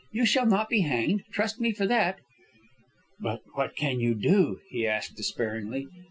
[0.11, 1.25] You shall not be hanged.
[1.31, 2.17] Trust me for that."
[3.19, 5.89] "But what can you do?" he asked, despairingly.